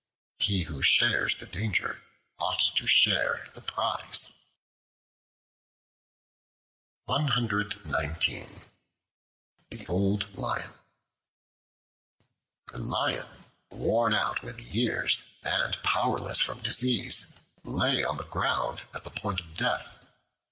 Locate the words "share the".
2.87-3.61